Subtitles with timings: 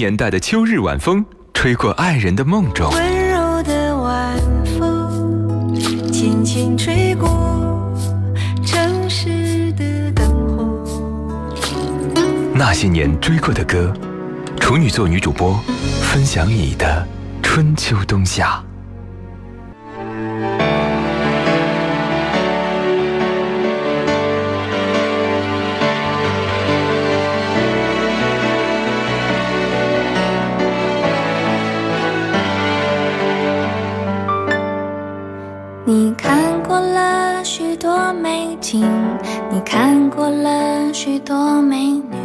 [0.00, 1.22] 年代的秋日晚风，
[1.52, 2.90] 吹过爱人的梦中。
[2.90, 4.34] 温柔的晚
[4.64, 5.74] 风，
[6.10, 7.28] 轻轻吹过
[8.64, 11.02] 城市的灯火。
[12.54, 13.92] 那些年追过的歌，
[14.58, 15.60] 处女座女主播
[16.00, 17.06] 分享你的
[17.42, 18.64] 春秋冬夏。
[41.24, 42.16] 多美女，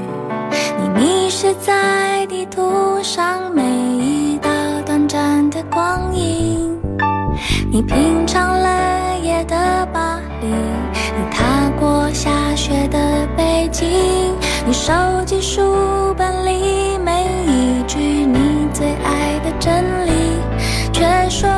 [0.80, 4.50] 你迷失在地图上每一道
[4.86, 6.78] 短暂的光阴。
[7.72, 13.88] 你品尝了夜的巴黎，你踏过下雪的北京，
[14.66, 14.94] 你收
[15.26, 20.12] 集书本里每一句你最爱的真理，
[20.94, 21.50] 却说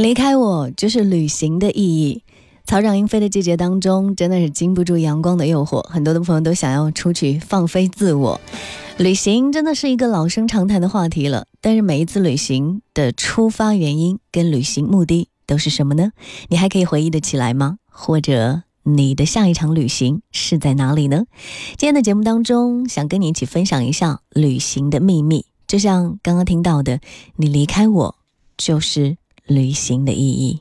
[0.00, 2.22] 离开我就是旅行的意义。
[2.64, 8.40] 草长莺飞的季节当中真的是经不住阳光的诱惑很多的朋友都想要出去放飞自我。
[8.96, 16.12] 旅行真的是一个老生常谈的话题了但是每一次旅行的出发原因跟旅行目的都是什么呢？
[16.48, 17.76] 你还可以回忆得起来吗？
[17.90, 21.24] 或者你的下一场旅行是在哪里呢？
[21.76, 27.00] 今天的节目当中想跟你一起分享一下旅行的秘密就像刚刚听到的
[27.36, 28.16] 你离开我
[28.56, 29.16] 就是
[29.50, 30.60] 旅行的意义。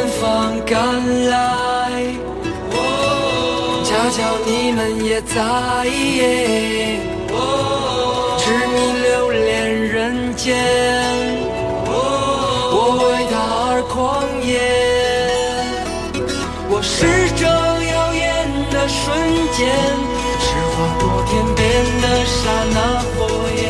[0.00, 1.36] 远方赶来，
[3.84, 4.16] 恰巧
[4.46, 5.34] 你们也在，
[8.38, 10.56] 痴迷留恋人间，
[11.84, 13.34] 我为他
[13.68, 14.50] 而狂野。
[16.70, 17.04] 我是
[17.36, 19.04] 这耀眼的瞬
[19.52, 19.68] 间，
[20.40, 21.60] 是划过天边
[22.00, 22.40] 的刹
[22.72, 22.76] 那
[23.18, 23.18] 火
[23.54, 23.62] 焰。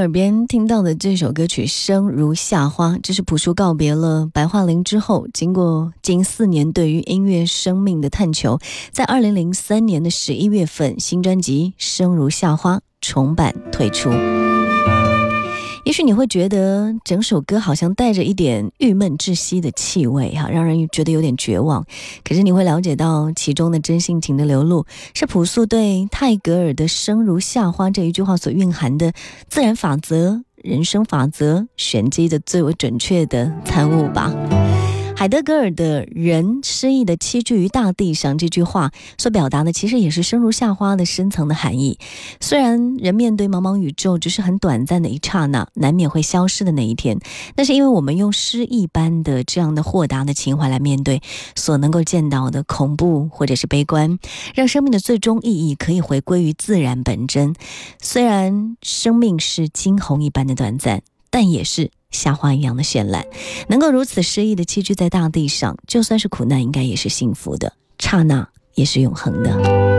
[0.00, 8.58] 耳边听到的这首歌曲《生如夏花》，这是朴树告别了白桦林之后，经过近四年对于音乐生命的探求，
[8.92, 14.08] 在二零零三年的十一月份，新专辑《生如夏花》重版推出。
[15.84, 21.84] 也许你会觉得整首歌好像带着一点郁闷窒息的气味，哈，让人觉得有点绝望。
[22.22, 29.12] 可是你会了解到其中的真性情的流露，是朴素对泰戈尔的“生如夏花”这一句话所蕴含的
[29.48, 34.32] 自然法则、人生法则、玄机的最为准确的参悟吧。
[35.20, 41.98] 海德格尔的人诗意的栖居于大地上这句话所表达的，其实也是生如夏花的深层的含义。
[42.40, 47.18] 虽然人面对茫茫宇宙只是很短暂的一刹那，难免会消失的那一天，
[47.54, 51.20] 但是因为我们用诗一般的这样的豁达的情怀来面对
[51.54, 54.18] 所能够见到的恐怖或者是悲观，
[54.54, 57.54] 让生命的最终意义可以回归于自然本真。
[58.00, 61.90] 虽然生命是惊鸿一般的短暂，但也是。
[62.10, 63.26] 夏花一样的绚烂，
[63.68, 67.72] 能够如此诗意的栖居在大地上，就算是苦难，应该也是幸福的。
[67.98, 69.89] 刹那也是永恒的。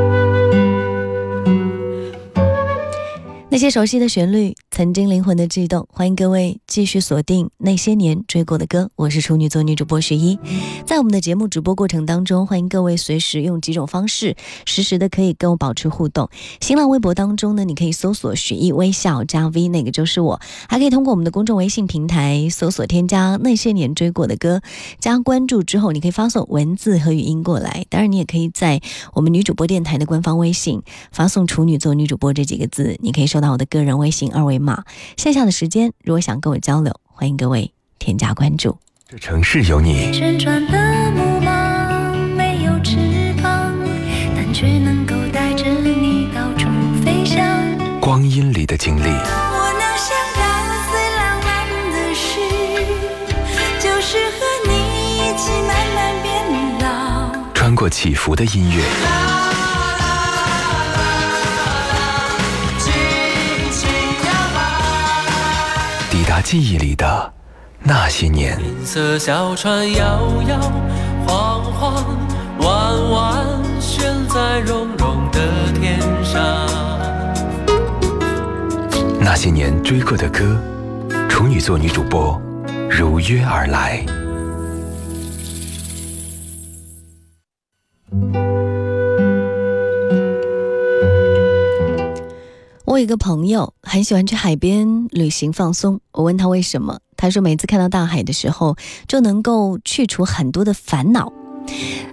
[3.51, 5.85] 那些熟悉的旋律，曾经灵魂的悸动。
[5.91, 10.39] 欢迎各位继续锁定那些年追过的歌，我是处女座女主播徐一。
[10.85, 16.29] 在我们的节目直播过程当中，欢迎各位随时用几种方式，实时的可以跟我保持互动。
[16.61, 20.39] 新浪微博当中呢，你可以搜索徐一微笑加 V，那个就是我。
[20.69, 24.61] 还可以通过我们的公众微信平台搜索添加那些年追过的歌，
[24.97, 27.85] 加关注之后，你可以发送文字和语音过来。
[27.89, 28.79] 当然，你也可以在
[29.13, 30.81] 我们女主播电台的官方微信
[31.11, 33.40] 发送“处女座女主播”这几个字，你可以收。
[33.41, 34.83] 到我的个人微信二维码，
[35.17, 38.77] 线下的时间，如果想跟我交流，欢迎各位添加关注。
[39.09, 43.73] 这城市有你，旋转的木马没有翅膀，
[44.35, 46.69] 但却能够带着你到处
[47.03, 47.41] 飞翔。
[47.99, 50.41] 光阴里的经历，我能想到
[50.91, 51.49] 最浪漫
[51.91, 52.29] 的事，
[53.79, 54.71] 就是和你
[55.17, 56.29] 一起慢慢变
[56.79, 57.51] 老。
[57.53, 58.81] 穿过起伏的音乐，
[66.31, 67.33] 达记忆里的
[67.83, 68.57] 那些年。
[68.61, 70.01] 银色小船摇
[70.47, 70.57] 摇
[71.27, 72.05] 晃晃，
[72.59, 73.45] 弯弯
[73.81, 75.41] 悬在绒绒的
[75.77, 76.41] 天上。
[79.19, 80.57] 那些年追过的歌，
[81.27, 82.41] 处女座女主播
[82.89, 84.01] 如约而来。
[93.01, 98.75] 一个朋友很喜欢去海边旅行放松，我问他为什么，他说每次看到大海的时候
[99.07, 101.33] 就能够去除很多的烦恼。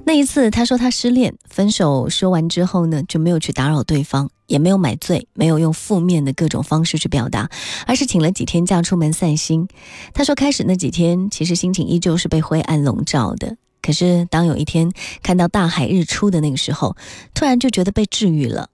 [0.04, 7.50] 那一次他说他失恋，分手说完之后呢，就没有去打扰对方，也没有买醉，没有用负面的各种方式去表达，
[7.86, 9.68] 而是请了几天假出门散心。
[10.14, 14.90] 他说开始那几天其实心情依旧是被灰暗笼罩的，可是当有一天
[15.22, 16.96] 看到大海日出的那个时候，
[17.34, 18.70] 突然就觉得被治愈了。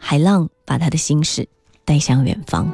[0.00, 1.48] 海浪把他的心事
[1.86, 2.70] 带向远方。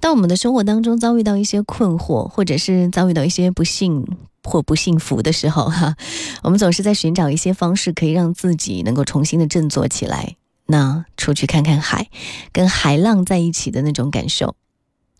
[0.00, 4.04] 当我们的生活当中遭遇到一些困惑，或者是遭遇到一些不幸
[4.42, 5.94] 或不幸福的时候，哈，
[6.42, 10.34] 我们总是在寻找一些方式，可以让自己能够重新的振作起来。
[10.66, 12.08] 那出去看看海，
[12.50, 14.56] 跟海浪在一起的那种感受，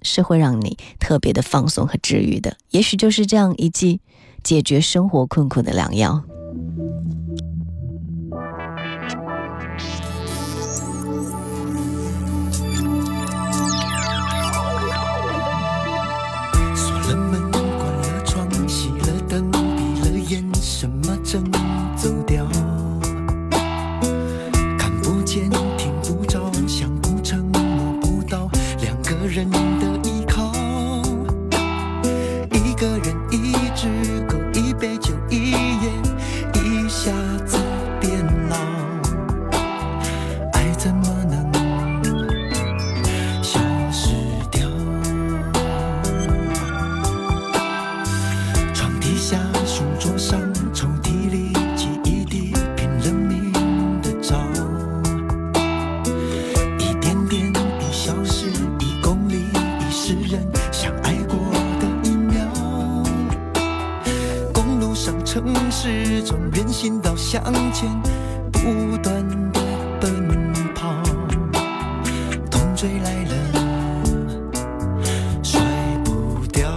[0.03, 2.57] 是会让你特别的放松和治愈的。
[2.71, 4.01] 也许就是这样一剂
[4.43, 6.25] 解决生活困苦的良药。
[66.21, 67.89] 市中，人行道向前
[68.53, 69.61] 不断的
[69.99, 70.93] 奔跑，
[72.51, 73.35] 痛追来了。
[75.43, 75.59] 甩
[76.05, 76.71] 不掉。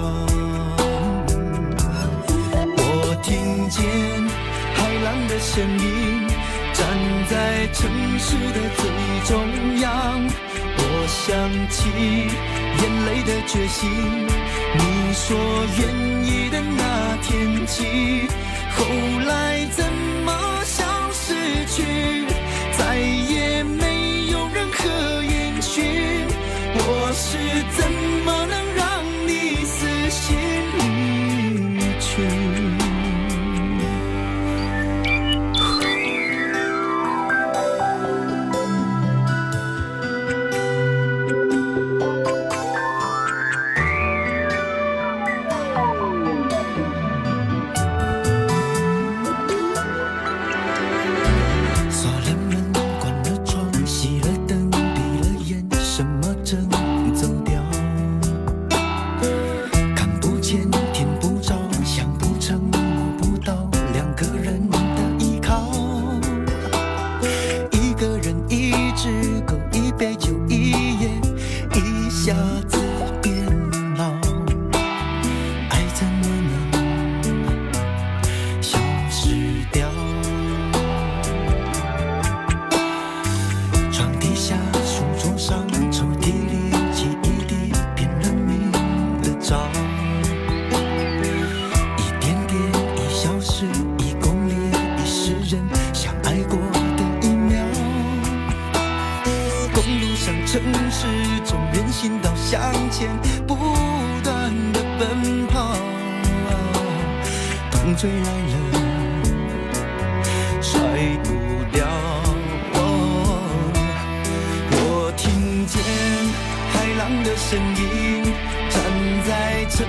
[2.78, 3.84] 我听见
[4.76, 6.26] 海浪的声音，
[6.74, 6.88] 站
[7.30, 8.82] 在城市的最
[9.28, 9.32] 中
[9.82, 9.92] 央，
[10.78, 11.28] 我想
[11.70, 11.90] 起
[12.80, 13.90] 眼泪的决心。
[14.76, 14.82] 你
[15.14, 15.38] 说
[15.78, 15.82] 愿
[16.26, 16.82] 意的那
[17.22, 18.28] 天起，
[18.76, 18.84] 后
[19.28, 19.86] 来怎
[20.26, 22.26] 么消失去，
[22.78, 26.26] 再也没有任何音讯。
[26.76, 27.38] 我是
[27.78, 27.92] 怎
[28.26, 28.73] 么能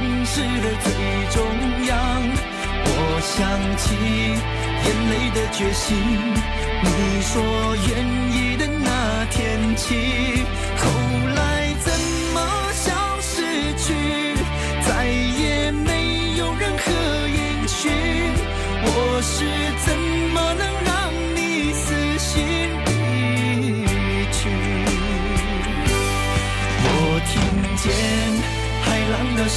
[0.05, 0.93] 在城市的最
[1.31, 1.43] 中
[1.87, 1.93] 央。
[2.87, 3.37] 我想
[3.79, 3.85] 起
[4.85, 5.97] 眼泪的决心，
[6.83, 6.89] 你
[7.23, 7.33] 说
[7.89, 7.89] 愿
[8.31, 10.45] 意的那天起，
[10.77, 10.83] 后
[11.35, 11.91] 来怎
[12.35, 12.37] 么
[12.73, 13.33] 消失
[13.79, 13.95] 去，
[14.87, 16.93] 再也没有任何
[17.29, 17.91] 音讯。
[18.87, 18.89] 我
[19.23, 19.33] 是
[19.87, 19.89] 怎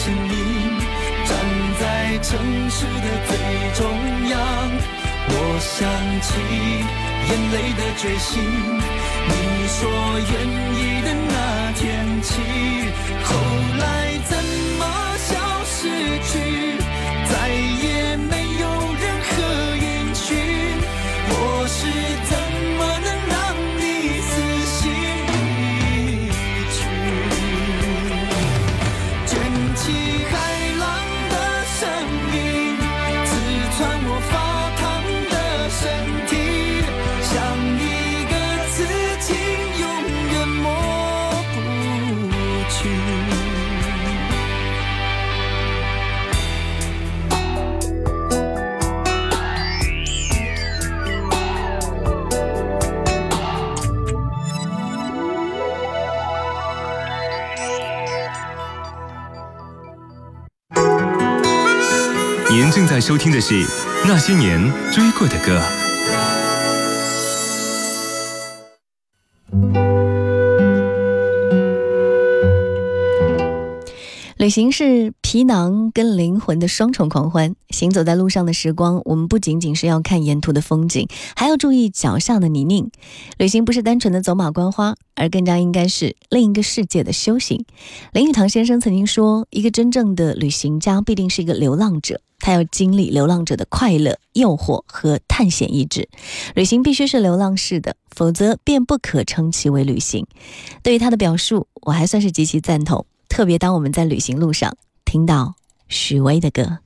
[0.07, 0.31] 声音，
[1.25, 1.29] 站
[1.81, 1.83] 在
[2.19, 2.39] 城
[2.69, 3.29] 市的最
[3.75, 3.83] 中
[4.29, 4.33] 央。
[5.29, 5.75] 我想
[6.21, 6.29] 起
[7.27, 8.31] 眼泪的决心，
[9.27, 9.31] 你
[9.67, 9.75] 说
[10.31, 10.31] 愿
[10.77, 11.35] 意的那
[11.73, 11.83] 天
[12.21, 12.29] 起，
[13.21, 13.29] 后
[13.81, 13.83] 来
[62.77, 63.55] 正在收听的是
[64.05, 65.59] 《那些年追过的歌》。
[74.37, 77.55] 旅行是皮囊跟灵魂的双重狂欢。
[77.71, 82.91] 行走在路上的时光，我们不仅仅是要看沿途的风景，还要注意脚下的泥泞。
[83.39, 87.65] 旅行不是单纯的走马观花，而更加应该是另一个世界的修行。
[88.13, 96.07] 林语堂先生曾经说，一个真正的旅行家必定是一个流浪者，他要经历流浪者的快乐、诱惑和探险意志。
[96.55, 100.25] 旅行必须是流浪式的，否则便不可称其为旅行。
[100.83, 103.05] 对于他的表述，我还算是极其赞同。
[103.27, 105.55] 特别当我们在旅行路上听到
[105.89, 106.79] 许巍的歌。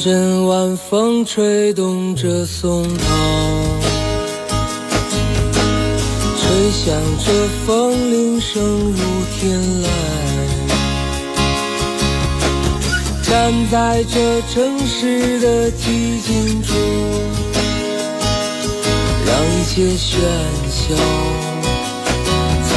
[0.00, 3.04] 阵阵晚风吹动着松涛，
[6.38, 7.30] 吹响着
[7.66, 8.96] 风铃声如
[9.36, 9.86] 天籁。
[13.22, 16.74] 站在这城市的寂静中，
[19.26, 20.16] 让一切喧
[20.70, 20.94] 嚣
[22.70, 22.74] 走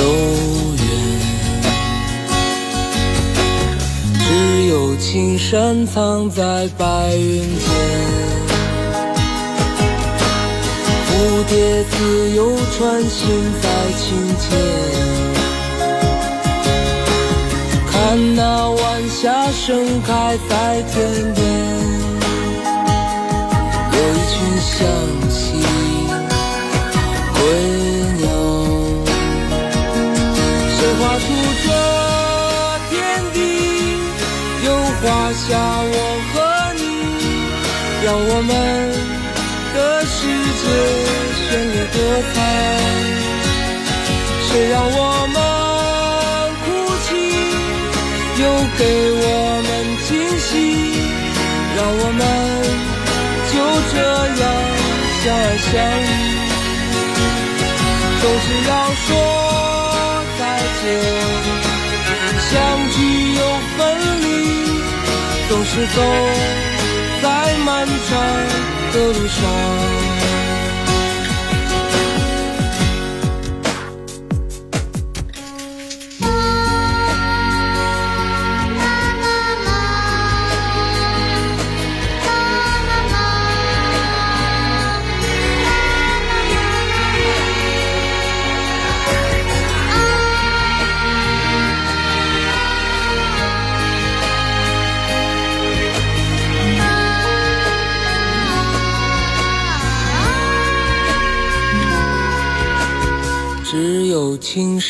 [4.74, 7.70] 有青山藏在白云间。
[11.06, 11.12] 蝴
[11.48, 13.30] 蝶自由穿行
[13.62, 14.50] 在青天。
[17.92, 17.94] 看
[18.36, 20.94] 那晚霞盛开在天
[21.36, 21.46] 边，
[23.92, 24.74] 有一群向
[25.30, 25.38] 西
[27.36, 27.38] 归
[28.18, 28.26] 鸟。
[30.68, 31.26] 谁画出
[35.36, 35.98] 下我
[36.32, 36.34] 和
[36.76, 36.82] 你，
[38.06, 38.52] 让我们
[39.74, 40.16] 的世
[40.62, 40.64] 界
[41.36, 41.42] 绚
[41.72, 41.98] 丽多
[42.34, 42.36] 彩。
[44.48, 45.00] 谁让我
[45.34, 45.38] 们
[46.64, 46.66] 哭
[47.04, 47.08] 泣？
[48.42, 48.44] 又
[48.78, 48.82] 给
[49.16, 49.26] 我
[49.68, 49.70] 们
[50.08, 50.52] 惊喜，
[51.76, 52.22] 让我们
[53.52, 53.54] 就
[53.92, 53.94] 这
[54.42, 54.44] 样
[55.24, 55.72] 相爱相
[56.04, 56.10] 依。
[58.22, 58.72] 总是要
[59.06, 59.08] 说
[60.40, 60.42] 再
[60.82, 60.84] 见，
[65.74, 66.02] 总是走
[67.24, 68.22] 在漫长
[68.92, 70.13] 的路上。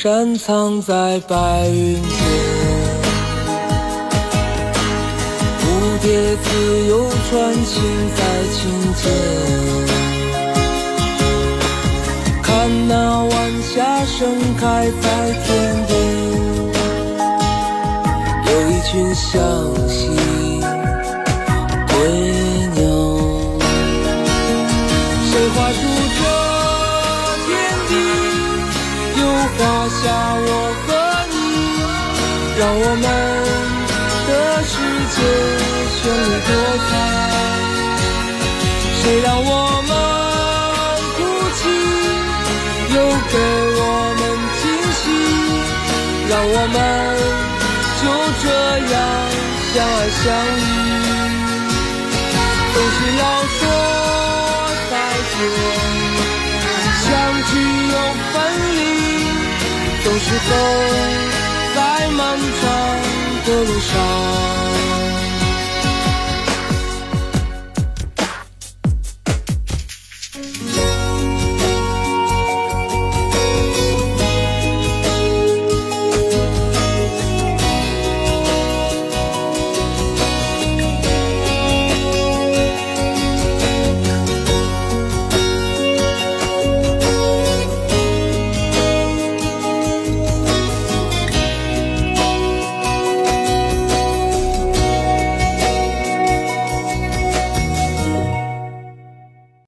[0.04, 2.04] 山藏在白云间，
[5.62, 5.64] 蝴
[6.02, 6.50] 蝶自
[6.90, 7.32] 由穿
[7.64, 7.82] 行
[8.14, 8.60] 在青
[8.98, 9.02] 天。
[12.42, 12.52] 看
[12.90, 14.20] 那晚霞盛
[14.60, 15.08] 开在
[15.46, 15.48] 天
[15.88, 15.92] 边，
[18.46, 19.32] 有一群向
[19.88, 19.96] 西
[30.04, 30.48] 下我
[30.84, 30.88] 和
[31.32, 31.36] 你，
[32.60, 33.06] 让我们
[34.28, 34.32] 的
[34.68, 34.74] 世
[35.16, 35.18] 界
[35.96, 36.50] 绚丽多
[36.90, 36.92] 彩。
[39.00, 39.48] 谁让我
[39.88, 39.92] 们
[41.16, 41.18] 哭
[41.56, 41.62] 泣，
[42.94, 42.98] 又
[43.32, 43.36] 给
[43.80, 43.82] 我
[44.20, 44.22] 们
[44.60, 44.62] 惊
[45.00, 45.04] 喜，
[46.30, 46.78] 让我们
[48.02, 48.04] 就
[48.44, 48.46] 这
[48.92, 48.96] 样
[49.72, 50.24] 相爱相
[50.60, 50.62] 依。
[52.74, 53.24] 总是要
[53.56, 53.60] 说
[54.92, 54.94] 再
[55.32, 55.40] 见，
[60.14, 60.54] 总是走
[61.74, 65.23] 在漫长的路上。